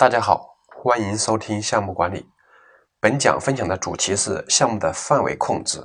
[0.00, 2.26] 大家好，欢迎收听项目管理。
[3.00, 5.78] 本讲分享的主题是项目的范围控制。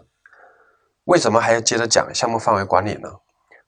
[1.03, 3.09] 为什么还要接着讲项目范围管理呢？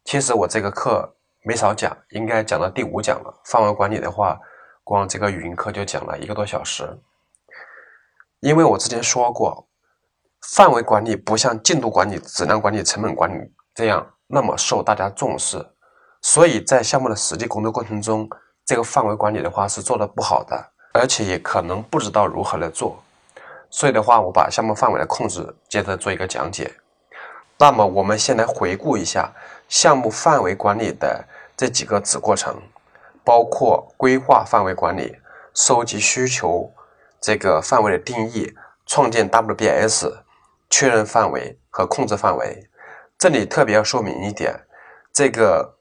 [0.05, 3.41] 其实我这个课没少讲，应该讲到第五讲了。
[3.43, 4.39] 范围管理的话，
[4.85, 6.97] 光这个语音课就讲了一个多小时。
[8.39, 9.67] 因为我之前说过，
[10.55, 15.57] 范围管理不像进度管理、质量管理、成本管理这样那么受大家重视，
[16.21, 18.29] 所以在项目的实际工作过程中。
[18.67, 23.01] 这个范围管理的话是做的不好的，而且也可能不知道如何来做，
[23.69, 26.69] 所以的话，我把项目范围的控制接着做一个讲解。
[27.57, 29.31] 那么，我们先来回顾一下
[29.69, 31.23] 项目范围管理的
[31.55, 32.61] 这几个子过程，
[33.23, 35.15] 包括规划范围管理、
[35.53, 36.69] 收集需求、
[37.21, 38.53] 这个范围的定义、
[38.85, 40.11] 创建 WBS、
[40.69, 42.69] 确认范围和控制范围。
[43.17, 44.53] 这里特别要说明一点，
[45.13, 45.76] 这个。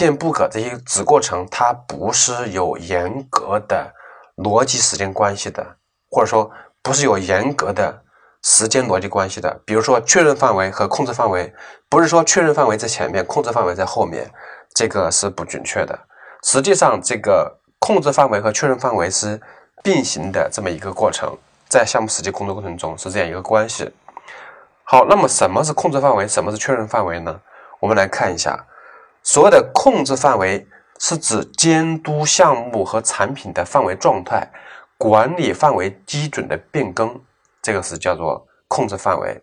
[0.00, 3.92] 片 book 这些子过程，它不是有严格的
[4.36, 5.76] 逻辑时间关系的，
[6.10, 6.50] 或者说
[6.82, 8.02] 不是有严格的
[8.42, 9.60] 时间逻辑关系的。
[9.66, 11.52] 比如说确认范围和控制范围，
[11.90, 14.26] 不是说确认范围在前面，控制范围在后面，
[14.74, 15.98] 这个是不准确的。
[16.44, 19.38] 实际上，这个控制范围和确认范围是
[19.82, 21.36] 并行的这么一个过程，
[21.68, 23.92] 在项目实际工作过程中是这样一个关系。
[24.84, 27.38] 好，那么什么是控制范围，什么是确认范围呢？
[27.80, 28.64] 我们来看一下。
[29.32, 30.66] 所谓的控制范围
[30.98, 34.50] 是指监督项目和产品的范围状态，
[34.98, 37.16] 管理范围基准的变更，
[37.62, 39.40] 这个是叫做控制范围。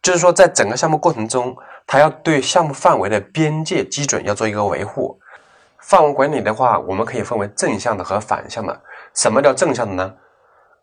[0.00, 1.56] 就是说，在整个项目过程中，
[1.88, 5.18] 它要对项目范围的边界基准要做一个维护。
[5.80, 8.80] 范围管理的话，我们可以分为正向的和反向的。
[9.12, 10.14] 什么叫正向的呢？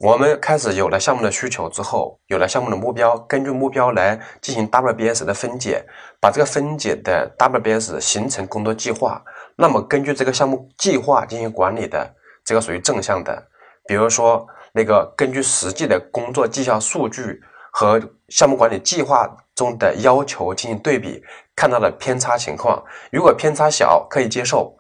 [0.04, 5.82] 我们开始有了项目的需求之后，有了项目的目标，根据目标来进行 WBS 的分解，
[6.20, 9.24] 把这个分解的 WBS 形成工作计划。
[9.56, 13.48] 那么根据这个项目计划进行管理的，这个属于正向的。
[13.88, 17.40] 比如说那个根据实际的工作绩效数据
[17.72, 17.98] 和
[18.28, 19.26] 项目管理计划
[19.56, 21.24] 中的要求进行对比，
[21.56, 24.76] 看到的偏差情况，如果偏差小，可以接受。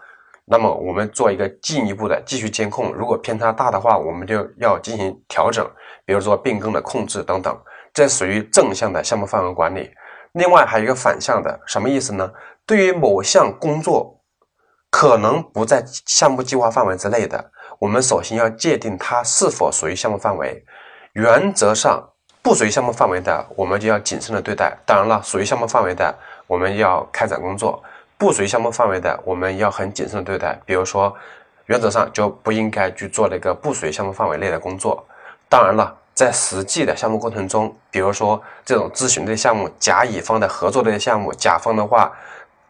[0.45, 5.65] 那么我们做一个进一步的继续监控，如果偏差大的话，我们就要进行调整，
[6.05, 7.57] 比如说变更的控制等等，
[7.93, 9.89] 这属于正向的项目范围管理。
[10.33, 12.31] 另外还有一个反向的，什么意思呢？
[12.65, 14.21] 对于某项工作
[14.89, 20.65] 可能不在项目计划范围之内的，我们首先要界定它是否属于项目范围。
[21.13, 22.09] 原则上
[22.41, 24.77] 不属于项目范围的，我们就要谨慎的对待。
[24.85, 26.13] 当然了，属于项目范围的，
[26.47, 27.81] 我们要开展工作。
[28.18, 30.59] 不属于项目范围的，我们要很谨慎对待。
[30.66, 31.13] 比如说，
[31.66, 35.06] 原则上就不应该去做那个不属于项目范围内的工作。
[35.50, 42.12] 当然了，在实际的项目过程中，比如说这种咨询类项目、甲乙方的合作类项目，甲方的话，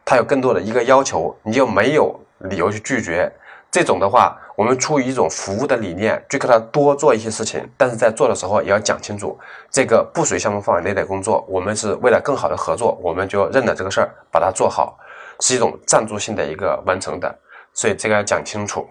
[0.04, 3.31] 他有更多的一个要求，你就没有理由去拒绝。
[3.72, 9.36] 这种的话，我们出于一种服务的理念，就给他多做一些事情，但是在做的时候也要讲清楚，
[9.72, 14.96] 这个不属于项目范围内的工作，我们是为了更好的合作，我们就认了这个事儿，把它做好。
[15.39, 17.33] 是一种赞助性的一个完成的，
[17.73, 18.88] 所以这个要讲清楚。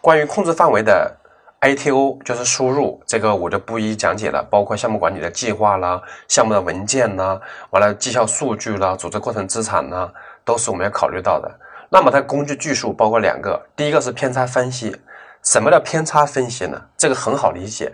[0.00, 1.14] 关于控制范围的
[1.60, 4.42] ITO 就是输入，这个我就不一一讲解了。
[4.50, 7.38] 包括项目管理的计划啦、项目的文件啦、
[7.70, 10.10] 完了绩效数据啦、组织过程资产啦，
[10.44, 11.50] 都是我们要考虑到的。
[11.90, 14.96] 那么它工具技术包括两个，第一个是偏差分析。
[15.42, 16.80] 什么叫偏差分析呢？
[16.96, 17.92] 这个很好理解，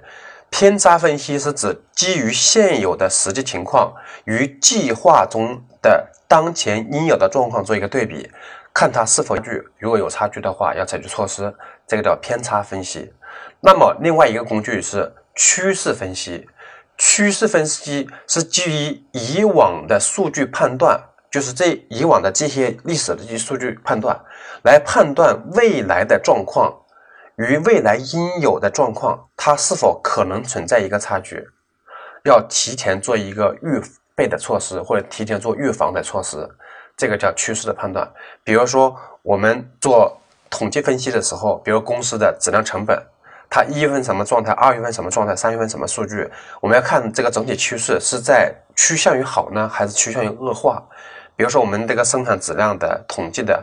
[0.51, 3.93] 偏差分析是指基于现有的实际情况
[4.25, 6.13] 与计划中的。
[6.29, 8.29] 当前应有的状况做一个对比，
[8.75, 9.63] 看它是否差距。
[9.79, 11.55] 如果有差距的话，要采取措施，
[11.87, 13.13] 这个叫偏差分析。
[13.61, 16.49] 那么另外一个工具是趋势分析。
[16.99, 24.19] 趋势分析是基于以往的数据判断，就是这以往的这些历史的这些数据判断，
[24.65, 26.75] 来判断未来的状况
[27.37, 31.47] 与未来应有的状况，它是否可能存在一个差距，
[32.25, 33.81] 要提前做一个预。
[34.17, 36.49] 备的措施或者提前做预防的措施，
[36.97, 38.11] 这个叫趋势的判断。
[38.43, 40.19] 比如说，我们做
[40.49, 43.01] 统计分析的时候，比如公司的质量成本，
[43.51, 46.29] 它一月份什么状态，二月份什么状态，三月份什么数据，
[46.61, 50.83] 我们要看这个整体趋势是在趋向于好呢，还是趋向于恶化。
[51.37, 53.63] 比如说，我们这个生产质量的统计的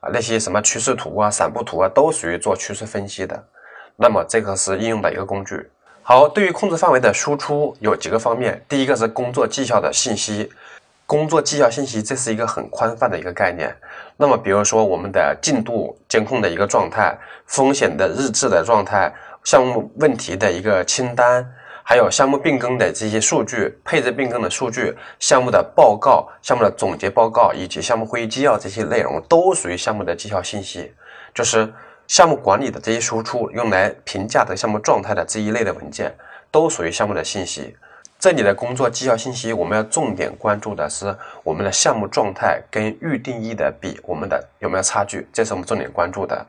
[0.00, 3.44] 啊那些什么趋势图啊、散布图啊，都属于做趋势分析的。
[3.96, 5.70] 那么这个是应用的一个工具。
[6.12, 8.60] 好，对于控制范围的输出有几个方面。
[8.68, 10.50] 第一个是工作绩效的信息，
[11.06, 13.72] 工作绩效信息这是一个很宽泛的一个概念。
[14.16, 17.16] 那么，比如说我们的进度监控的一个状态、
[17.46, 19.14] 风险的日志的状态、
[19.44, 21.48] 项目问题的一个清单，
[21.84, 30.92] 还有项目变更的这些数据、配置变更的数据、项目的报告、项目的总结报告以及项目会议纪要这些内容，都属于项目的绩效信息，
[31.32, 31.72] 就是。
[32.10, 36.12] 项目管理的这些输出，用来评价的项目状态的这一类的文件，
[36.50, 37.76] 都属于项目的信息。
[38.18, 46.44] 这里的工作绩效信息，我们要重点关注的是我们的项目状态跟预定义的比，我们的有没有差距，这是我们重点关注的。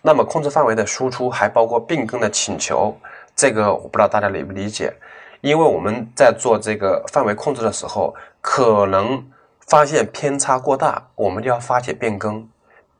[0.00, 2.96] 那么控制范围的输出还包括变更的请求，
[3.34, 4.92] 这个我不知道大家理不理解，
[5.40, 9.28] 因为我们在做这个范围控制的时候，可能
[9.66, 12.48] 发现偏差过大，我们就要发起变更，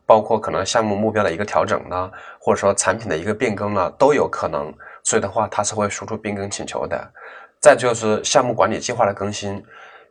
[0.05, 4.73] 包括可能项目目标的一个调整呢，或者说产品的一个变更呢，都有可能，
[5.03, 7.11] 所以的话它是会输出变更请求的。
[7.59, 9.63] 再就是项目管理计划的更新，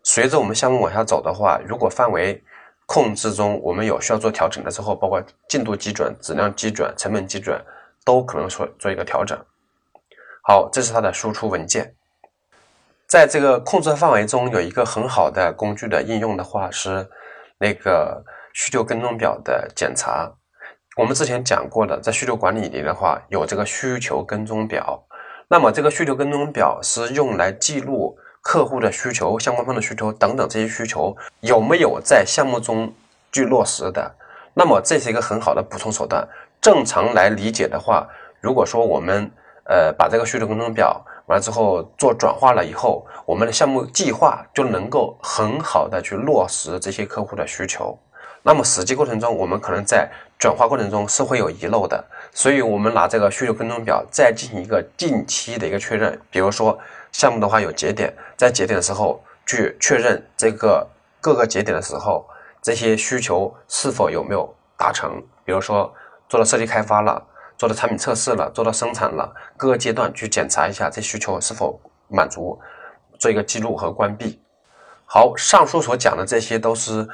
[0.03, 2.43] 随着我们项目往下走的话，如果范围
[2.87, 7.59] 控制中我们有需要做调整的时候，包括进度基准、质量基准、成本基准，
[8.05, 9.39] 都可能说做一个调整。
[10.43, 11.95] 好，这是它的输出文件。
[13.07, 17.09] 在这个控制范围中，有一个很好的工具的应用的话是
[17.59, 20.33] 那个需求跟踪表的检查。
[20.97, 25.05] 我们之前讲过的，在需求管理里的话，有这个需求跟踪表。
[25.49, 32.93] 那么这个需求跟踪表是用来记录客户的需求、相关方的需求等等这些需求有没有在项目中
[33.33, 34.15] 去落实的。
[34.55, 36.27] 那么这是一个很好的补充手段。
[36.61, 38.09] 正常来理解的话，
[38.41, 39.29] 如果说我们
[39.65, 47.99] 呃把这个需求跟踪表完了之后做转化了以后，我们的项目计划就能够很好的去落实这些客户的需求。
[48.47, 50.07] 那么实际过程中，我们可能在
[50.39, 56.21] 转化过程中是会有遗漏的，所以我们拿这个需求跟踪表再进行一个近期的一个确认。
[56.31, 56.79] 比如说
[57.11, 60.87] 项目的话有节点，在节点的时候去确认这个
[61.23, 62.29] 各个节点的时候，
[62.61, 65.23] 这些需求是否有没有达成。
[65.43, 65.91] 比如说
[66.29, 67.27] 做了设计开发了，
[67.57, 72.61] 做了产品测试了，做到生产了，各个阶段去检查一下这需求是否满足，
[73.19, 74.39] 做一个记录和关闭。
[75.07, 77.09] 好，上述所讲的这些都是。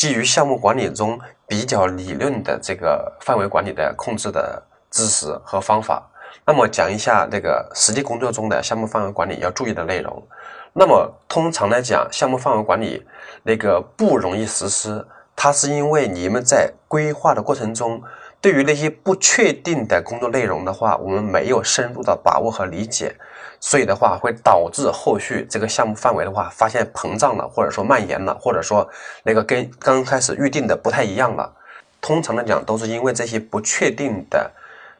[0.00, 6.10] 基于项目管理中比较理论的这个范围管理的控制的知识和方法，
[6.46, 10.26] 那么讲一下这个实际工作中的项目范围管理要注意的内容。
[10.72, 13.06] 那么通常来讲，项目范围管理
[13.42, 15.06] 那个不容易实施，
[15.36, 18.02] 它是因为你们在规划的过程中，
[18.40, 23.14] 对于那些不确定的工作内容的话，我们没有深入的把握和理解。
[23.60, 28.88] 所以的话，会导致后续这个项目范围的话，发现膨胀了，或者说蔓延了，或者说
[29.22, 31.52] 那个跟刚开始预定的不太一样了。
[32.00, 34.50] 通常来讲，都是因为这些不确定的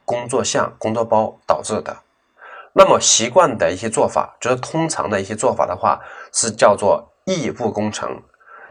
[0.05, 1.97] 工作项、工作包导致的。
[2.75, 5.99] 那么习惯的一些做法，就是通常的一些做法的话，
[6.31, 8.23] 是叫做异步工程，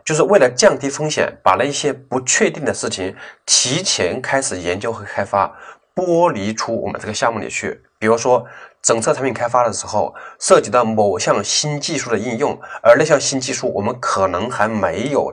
[0.10, 3.16] 就是为了降低风险，把那一些不确定的事情
[3.46, 5.56] 提前开始研究和开发，
[5.94, 7.80] 剥离出我们这个项目里去。
[8.00, 8.44] 比如说。
[8.82, 15.30] 整车产品开发的时候，涉及到某项新技术的应用，而那项新技术我们可能还没有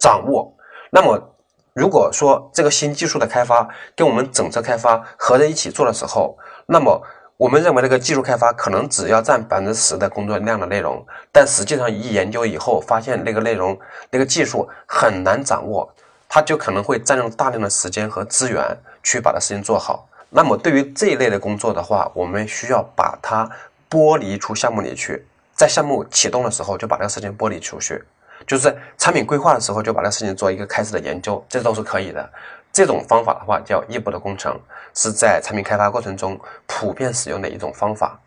[0.00, 0.52] 掌握。
[0.90, 1.36] 那么，
[1.74, 6.36] 如果说这个新技术的开发跟我们整车开发合在一起做的时候，
[6.66, 7.00] 那么
[7.38, 13.78] 我们认为那个技术开发可能只要占百分之十的工作量的内容，但实际上一研究以后发现那个内容、
[14.10, 15.88] 那个技术很难掌握，
[16.28, 20.08] 它就可能会占用大量的时间和资源去把它事情做好。
[20.30, 23.48] 那么对于这一类的工作的话，我们需要把它
[23.88, 25.24] 剥离出项目里去，
[25.54, 28.02] 在项目启动的时候就把这个事情剥离出去，
[28.48, 32.28] 就是产品规划的时候就把这事情做一个开始的研究，这都是可以的。
[32.72, 34.58] 这种方法的话叫异步的工程，
[34.94, 38.18] 是在产品开发过程中普遍使用的一种方法。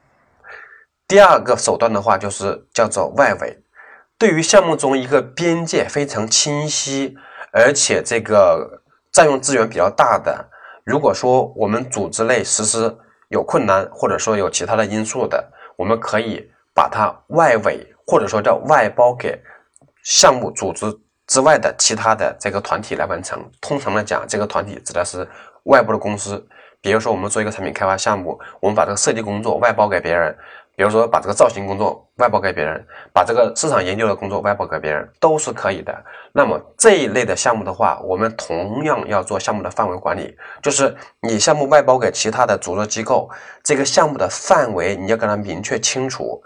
[1.07, 3.57] 第二个手段的话就是叫做外围，
[4.17, 7.15] 对于项目中一个边界非常清晰，
[7.51, 10.49] 而且这个占用资源比较大的。
[10.83, 12.95] 如果说我们组织内实施
[13.29, 19.39] 有困难，或者说有其他的因素的，我们可以把它外委，或者说叫外包给
[20.03, 20.85] 项目组织
[21.27, 23.39] 之外的其他的这个团体来完成。
[23.59, 25.27] 通常来讲，这个团体指的是
[25.63, 26.45] 外部的公司。
[26.81, 30.35] 比如说，我们做一个产品开发项目，我们把这个设计工作外包给别人。
[30.73, 35.93] 比如说，把这个造型工作外包给别人，把这个市场研究的工作外包给别人，都是可以的。
[36.31, 43.29] 那么这一类的项目的话，我们同样要做项目的范围管理，就是你项目外包给其他的组织机构，
[43.61, 46.41] 这个项目的范围你要给它明确清楚，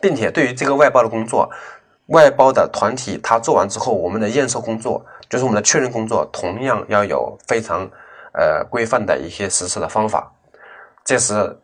[0.00, 1.50] 并且对于这个外包的工作，
[2.06, 7.88] 外包的团体他做完之后，我们的验收工作，就是我们的确认工作，同样要有非常
[8.32, 10.32] 呃规范的一些实施的方法。
[11.04, 11.58] 这是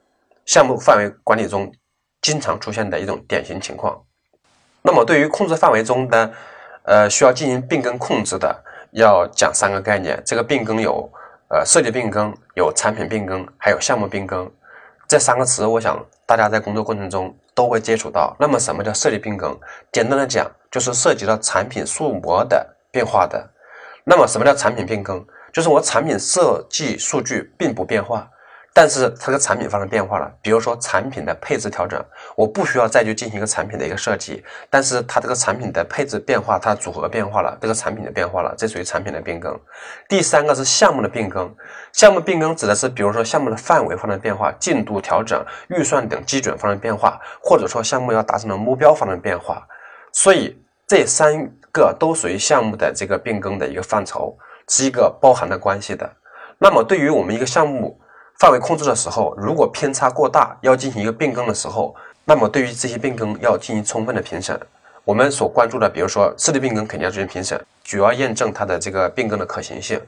[0.44, 1.72] 项目范围管理中。
[2.24, 4.00] 经常出现的一种典型情况。
[4.82, 6.32] 那么，对于控制范围中的，
[6.84, 10.22] 呃，需要进行变更控制的，要讲三个概念。
[10.24, 11.10] 这个变更有，
[11.48, 14.48] 呃，设计变更、有产品变更，还有项目变更。
[15.08, 18.36] 这三个词，我想大家在工作过程中都会接触到。
[18.38, 19.58] 那么，什么叫设计变更？
[19.92, 23.50] 简单的讲，就是涉及到产品数模的变化的。
[24.04, 25.24] 那么，什么叫产品变更？
[25.52, 28.28] 就是我产品设计数据并不变化。
[28.74, 32.02] 但是它这个产品发生变化了，比如说产品的配置调整，
[32.34, 39.58] 我不需要再去进行一个产品的一个设计，但是它这个产品的配置变化，它组合变化了，这个产品的变化了，这属于产品的变更。
[40.08, 41.54] 第三个是项目的变更，
[41.92, 49.66] 项目变更指的是，比如说项目的范围发生变化、进度调整、预算等基准发生变化，或者说项目要达成的目标发生变化，
[50.12, 54.34] 所以这三个都属于项目的这个变更的一个范畴，
[54.68, 56.10] 是一个包含的关系的。
[56.58, 57.98] 那么对于我们一个项目，
[58.42, 61.94] 范围控制的时候，如果偏差过大，要进行一个变更的时候，
[62.24, 64.60] 那么对于这些变更要进行充分的评审。
[65.04, 70.00] 我们所关注的，比如说设计变更，肯定要进行评审，主要验证它的这个变更的可行性。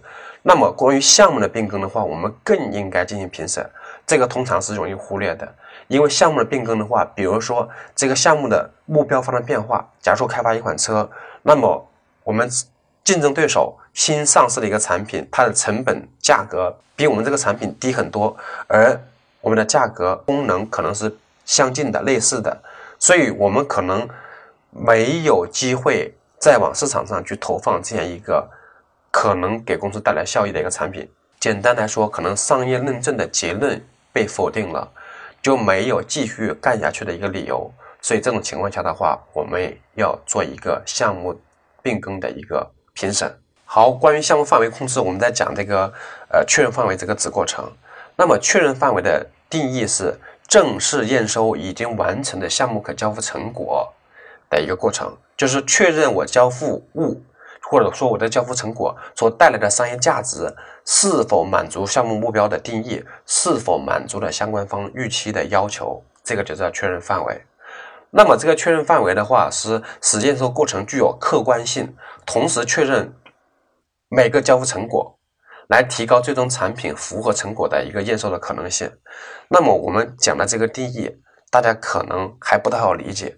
[0.43, 3.65] 那么关于项目的变更的话，我们更应该进行评审。
[4.05, 5.55] 这个通常是容易忽略的，
[5.87, 11.09] 因为项目的变更的话，比如说这个项目的目标发生变化，假如说开发一款车，
[11.43, 11.89] 那么
[12.25, 12.51] 我们。
[13.05, 18.37] 竞争对手新上市的一个产品，它的成本价格比我们这个产品低很多，
[18.67, 19.01] 而
[19.41, 22.61] 我们的价格功能可能是相近的、类似的，
[22.99, 24.07] 所以我们可能
[24.71, 28.47] 没有机会再往市场上去投放这样一个
[29.11, 31.09] 可能给公司带来效益的一个产品。
[31.39, 33.81] 简单来说，可能商业认证的结论
[34.13, 34.91] 被否定了，
[35.41, 37.73] 就没有继续干下去的一个理由。
[38.03, 41.41] 所以这种情况下的话，我们要做一个项目
[41.81, 42.69] 变更的一个。
[42.97, 43.37] 评审
[43.77, 45.93] 好，关于项目范围控制，我们在讲这个
[46.29, 47.69] 呃确认范围这个子过程。
[48.15, 50.17] 那么确认范围的定义是
[50.47, 53.93] 正式验收已经完成的项目可交付成果
[54.49, 57.21] 的一个过程，就是确认我交付物
[57.63, 60.55] 或者说我的交付成果所带来的商业价值
[60.85, 67.43] 是否满足项目目标的定义，是否满足了相关方预期的要求，这个就叫确认范围。
[68.13, 71.93] 那么这个确认范围的话，是实验收过程具有客观性，
[72.25, 73.13] 同时确认
[74.15, 75.19] 每个交付成果，
[75.67, 78.89] 来提高最终产品符合成果的一个验收的可能性。
[79.49, 81.11] 那么我们讲的这个定义，
[81.51, 83.37] 大家可能还不太好理解。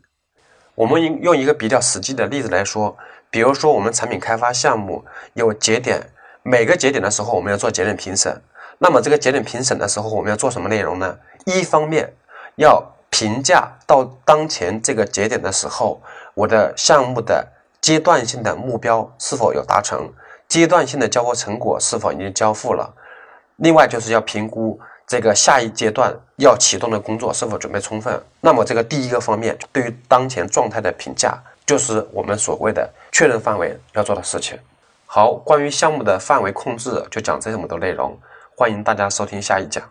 [0.74, 2.94] 我们用用一个比较实际的例子来说，
[3.30, 5.02] 比如说我们产品开发项目
[5.32, 6.10] 有节点，
[6.42, 8.42] 每个节点的时候我们要做节点评审。
[8.78, 11.18] 那么这个节点评审的时候，我们要做什么内容呢？
[11.46, 12.12] 一方面
[12.56, 16.02] 要评价到当前这个节点的时候，
[16.34, 20.12] 我的项目的阶段性的目标是否有达成，
[20.48, 22.92] 阶段性的交货成果是否已经交付了。
[23.56, 28.22] 另外就是要评估这个下一阶段要启动的工作是否准备充分。
[28.40, 34.58] 那么这个第一个方面，对于当前状态的评价，就是我们所谓的确认范围要做的事情。
[35.06, 38.18] 好，关于项目的范围控制就讲这么多内容，
[38.56, 39.82] 欢迎大家收听下一讲。